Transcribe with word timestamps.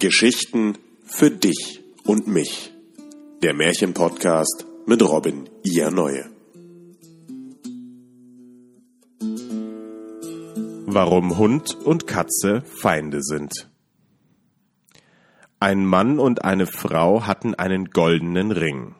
Geschichten 0.00 0.78
für 1.04 1.30
dich 1.30 1.82
und 2.04 2.26
mich. 2.26 2.72
Der 3.42 3.52
Märchenpodcast 3.52 4.64
mit 4.86 5.02
Robin 5.02 5.48
Ia 5.62 5.90
Neue. 5.90 6.24
Warum 10.86 11.36
Hund 11.36 11.76
und 11.84 12.06
Katze 12.06 12.62
Feinde 12.62 13.22
sind. 13.22 13.68
Ein 15.60 15.84
Mann 15.84 16.18
und 16.18 16.44
eine 16.44 16.66
Frau 16.66 17.26
hatten 17.26 17.54
einen 17.54 17.90
goldenen 17.90 18.52
Ring. 18.52 18.94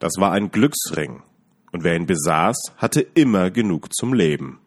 Das 0.00 0.14
war 0.18 0.32
ein 0.32 0.50
Glücksring, 0.50 1.22
und 1.70 1.84
wer 1.84 1.94
ihn 1.94 2.06
besaß, 2.06 2.72
hatte 2.76 3.02
immer 3.14 3.52
genug 3.52 3.94
zum 3.94 4.12
Leben. 4.14 4.61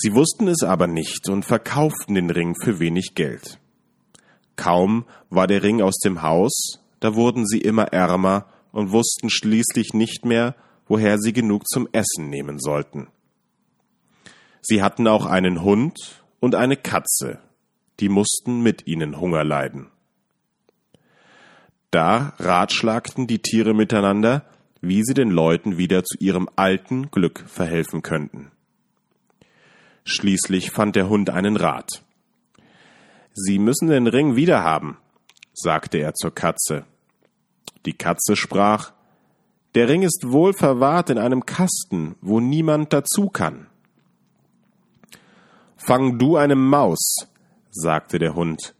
Sie 0.00 0.14
wussten 0.14 0.46
es 0.46 0.62
aber 0.62 0.86
nicht 0.86 1.28
und 1.28 1.44
verkauften 1.44 2.14
den 2.14 2.30
Ring 2.30 2.54
für 2.62 2.78
wenig 2.78 3.16
Geld. 3.16 3.58
Kaum 4.54 5.04
war 5.28 5.48
der 5.48 5.64
Ring 5.64 5.82
aus 5.82 5.98
dem 5.98 6.22
Haus, 6.22 6.78
da 7.00 7.16
wurden 7.16 7.44
sie 7.44 7.58
immer 7.58 7.92
ärmer 7.92 8.46
und 8.70 8.92
wussten 8.92 9.28
schließlich 9.28 9.94
nicht 9.94 10.24
mehr, 10.24 10.54
woher 10.86 11.18
sie 11.18 11.32
genug 11.32 11.66
zum 11.66 11.88
Essen 11.90 12.30
nehmen 12.30 12.60
sollten. 12.60 13.08
Sie 14.60 14.84
hatten 14.84 15.08
auch 15.08 15.26
einen 15.26 15.64
Hund 15.64 16.22
und 16.38 16.54
eine 16.54 16.76
Katze, 16.76 17.40
die 17.98 18.08
mussten 18.08 18.62
mit 18.62 18.86
ihnen 18.86 19.18
Hunger 19.20 19.42
leiden. 19.42 19.88
Da 21.90 22.34
ratschlagten 22.38 23.26
die 23.26 23.40
Tiere 23.40 23.74
miteinander, 23.74 24.44
wie 24.80 25.02
sie 25.02 25.14
den 25.14 25.30
Leuten 25.30 25.76
wieder 25.76 26.04
zu 26.04 26.16
ihrem 26.18 26.48
alten 26.54 27.10
Glück 27.10 27.42
verhelfen 27.48 28.02
könnten. 28.02 28.52
Schließlich 30.10 30.70
fand 30.70 30.96
der 30.96 31.10
Hund 31.10 31.28
einen 31.28 31.58
Rat. 31.58 32.02
Sie 33.34 33.58
müssen 33.58 33.88
den 33.88 34.06
Ring 34.06 34.36
wiederhaben, 34.36 34.96
sagte 35.52 35.98
er 35.98 36.14
zur 36.14 36.34
Katze. 36.34 36.86
Die 37.84 37.92
Katze 37.92 38.34
sprach 38.34 38.92
Der 39.74 39.90
Ring 39.90 40.00
ist 40.00 40.24
wohl 40.28 40.54
verwahrt 40.54 41.10
in 41.10 41.18
einem 41.18 41.44
Kasten, 41.44 42.16
wo 42.22 42.40
niemand 42.40 42.94
dazu 42.94 43.28
kann. 43.28 43.66
Fang 45.76 46.18
du 46.18 46.38
eine 46.38 46.56
Maus, 46.56 47.28
sagte 47.70 48.18
der 48.18 48.34
Hund. 48.34 48.74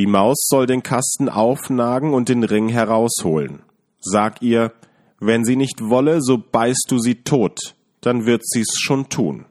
Die 0.00 0.08
Maus 0.08 0.38
soll 0.48 0.66
den 0.66 0.82
Kasten 0.82 1.28
aufnagen 1.28 2.14
und 2.14 2.28
den 2.28 2.42
Ring 2.42 2.68
herausholen. 2.68 3.62
Sag 4.00 4.42
ihr, 4.42 4.72
wenn 5.20 5.44
sie 5.44 5.54
nicht 5.54 5.82
wolle, 5.82 6.20
so 6.20 6.36
beißt 6.36 6.86
du 6.88 6.98
sie 6.98 7.22
tot, 7.22 7.76
dann 8.00 8.26
wird 8.26 8.44
sie's 8.44 8.74
schon 8.76 9.08
tun. 9.08 9.44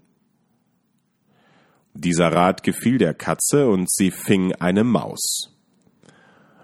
Dieser 2.00 2.32
Rat 2.32 2.62
gefiel 2.62 3.00
der 3.00 3.16
Katze, 3.16 3.68
und 3.68 3.92
sie 3.92 4.12
fing 4.12 4.54
eine 4.54 4.84
Maus. 4.84 5.56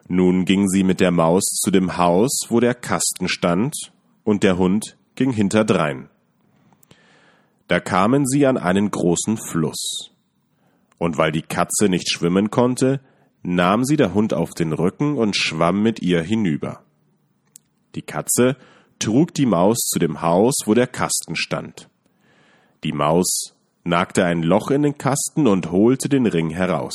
Nun 0.07 0.45
ging 0.45 0.67
sie 0.67 0.83
mit 0.83 0.99
der 0.99 1.09
Maus 1.09 1.43
zu 1.43 1.71
dem 1.71 1.97
Haus, 1.97 2.41
wo 2.49 2.59
der 2.59 2.75
Kasten 2.75 3.27
stand, 3.27 3.73
und 4.23 4.43
der 4.43 4.59
Hund 4.59 4.95
ging 5.15 5.31
hinterdrein. 5.31 6.09
Da 7.67 7.79
kamen 7.79 8.27
sie 8.27 8.45
an 8.45 8.57
einen 8.57 8.91
großen 8.91 9.37
Fluss. 9.37 10.11
Und 10.99 11.17
weil 11.17 11.31
die 11.31 11.41
Katze 11.41 11.89
nicht 11.89 12.11
schwimmen 12.11 12.51
konnte, 12.51 13.01
nahm 13.41 13.85
sie 13.85 13.95
der 13.95 14.13
Hund 14.13 14.35
auf 14.35 14.51
den 14.51 14.71
Rücken 14.71 15.17
und 15.17 15.35
schwamm 15.35 15.81
mit 15.81 15.99
ihr 15.99 16.21
hinüber. 16.21 16.83
Die 17.95 18.03
Katze 18.03 18.55
trug 18.99 19.33
die 19.33 19.47
Maus 19.47 19.79
zu 19.79 19.97
dem 19.97 20.21
Haus, 20.21 20.59
wo 20.65 20.75
der 20.75 20.87
Kasten 20.87 21.35
stand. 21.35 21.89
Die 22.83 22.93
Maus 22.93 23.52
nagte 23.83 24.25
ein 24.25 24.43
Loch 24.43 24.71
in 24.71 24.83
den 24.83 24.97
Kasten 24.97 25.47
und 25.47 25.71
holte 25.71 26.09
den 26.09 26.25
Ring 26.25 26.49
heraus. 26.49 26.93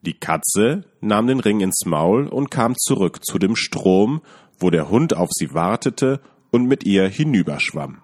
Die 0.00 0.14
Katze 0.14 0.84
nahm 1.00 1.26
den 1.26 1.40
Ring 1.40 1.60
ins 1.60 1.84
Maul 1.86 2.26
und 2.26 2.50
kam 2.50 2.76
zurück 2.76 3.24
zu 3.24 3.38
dem 3.38 3.54
Strom, 3.54 4.20
wo 4.58 4.70
der 4.70 4.88
Hund 4.90 5.14
auf 5.14 5.30
sie 5.32 5.54
wartete 5.54 6.20
und 6.50 6.66
mit 6.66 6.84
ihr 6.84 7.08
hinüberschwamm. 7.08 8.02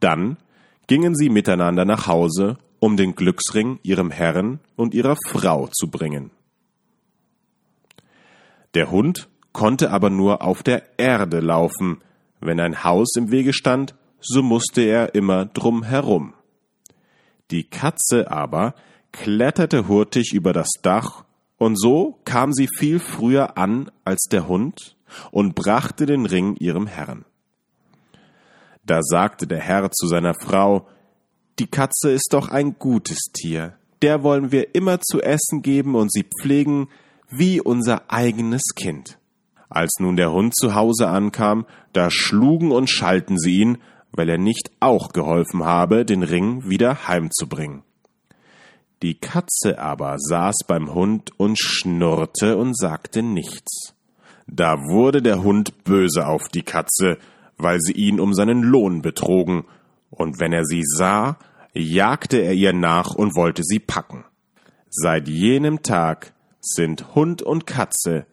Dann 0.00 0.38
gingen 0.86 1.14
sie 1.14 1.28
miteinander 1.28 1.84
nach 1.84 2.06
Hause, 2.06 2.56
um 2.78 2.96
den 2.96 3.14
Glücksring 3.14 3.78
ihrem 3.82 4.10
Herrn 4.10 4.58
und 4.76 4.94
ihrer 4.94 5.16
Frau 5.28 5.68
zu 5.68 5.90
bringen. 5.90 6.30
Der 8.74 8.90
Hund 8.90 9.28
konnte 9.52 9.90
aber 9.90 10.10
nur 10.10 10.42
auf 10.42 10.62
der 10.62 10.98
Erde 10.98 11.40
laufen, 11.40 11.98
wenn 12.40 12.58
ein 12.58 12.84
Haus 12.84 13.16
im 13.16 13.30
Wege 13.30 13.52
stand, 13.52 13.94
so 14.20 14.42
musste 14.42 14.82
er 14.82 15.14
immer 15.14 15.46
drum 15.46 15.82
herum. 15.82 16.34
Die 17.50 17.64
Katze 17.64 18.30
aber 18.30 18.74
kletterte 19.12 19.88
hurtig 19.88 20.32
über 20.32 20.52
das 20.52 20.68
Dach, 20.82 21.24
und 21.58 21.78
so 21.78 22.18
kam 22.24 22.52
sie 22.52 22.68
viel 22.78 22.98
früher 22.98 23.58
an 23.58 23.90
als 24.04 24.28
der 24.30 24.48
Hund 24.48 24.96
und 25.30 25.54
brachte 25.54 26.06
den 26.06 26.24
Ring 26.24 26.56
ihrem 26.56 26.86
Herrn. 26.86 27.24
Da 28.84 29.00
sagte 29.02 29.46
der 29.46 29.60
Herr 29.60 29.90
zu 29.90 30.06
seiner 30.06 30.34
Frau, 30.34 30.88
Die 31.58 31.66
Katze 31.66 32.10
ist 32.10 32.28
doch 32.32 32.48
ein 32.48 32.76
gutes 32.78 33.18
Tier, 33.32 33.74
der 34.00 34.22
wollen 34.22 34.52
wir 34.52 34.74
immer 34.74 35.00
zu 35.00 35.20
essen 35.20 35.60
geben 35.60 35.94
und 35.94 36.10
sie 36.10 36.24
pflegen 36.24 36.88
wie 37.28 37.60
unser 37.60 38.10
eigenes 38.10 38.62
Kind. 38.74 39.18
Als 39.68 39.98
nun 40.00 40.16
der 40.16 40.32
Hund 40.32 40.56
zu 40.56 40.74
Hause 40.74 41.08
ankam, 41.08 41.66
da 41.92 42.10
schlugen 42.10 42.72
und 42.72 42.88
schalten 42.88 43.38
sie 43.38 43.58
ihn, 43.58 43.78
weil 44.12 44.28
er 44.28 44.38
nicht 44.38 44.70
auch 44.80 45.12
geholfen 45.12 45.64
habe, 45.64 46.04
den 46.04 46.22
Ring 46.22 46.68
wieder 46.68 47.08
heimzubringen. 47.08 47.82
Die 49.02 49.14
Katze 49.14 49.78
aber 49.78 50.16
saß 50.18 50.56
beim 50.66 50.92
Hund 50.92 51.30
und 51.38 51.58
schnurrte 51.58 52.56
und 52.58 52.76
sagte 52.76 53.22
nichts. 53.22 53.94
Da 54.46 54.76
wurde 54.76 55.22
der 55.22 55.42
Hund 55.42 55.84
böse 55.84 56.26
auf 56.26 56.48
die 56.48 56.62
Katze, 56.62 57.18
weil 57.56 57.78
sie 57.80 57.92
ihn 57.92 58.20
um 58.20 58.34
seinen 58.34 58.62
Lohn 58.62 59.00
betrogen, 59.00 59.64
und 60.10 60.40
wenn 60.40 60.52
er 60.52 60.64
sie 60.64 60.82
sah, 60.84 61.38
jagte 61.72 62.38
er 62.38 62.52
ihr 62.52 62.72
nach 62.72 63.14
und 63.14 63.36
wollte 63.36 63.62
sie 63.62 63.78
packen. 63.78 64.24
Seit 64.90 65.28
jenem 65.28 65.82
Tag 65.82 66.32
sind 66.60 67.14
Hund 67.14 67.42
und 67.42 67.66
Katze 67.66 68.26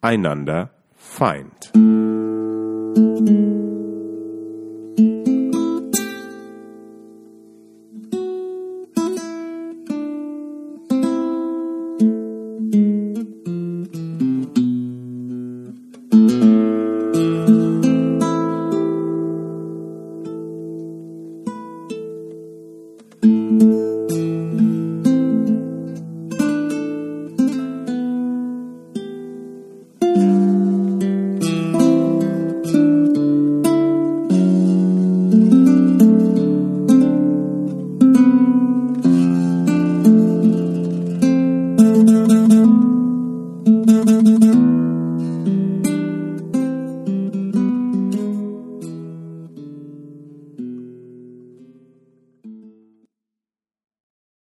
einander 0.00 0.70
Feind. 0.96 1.72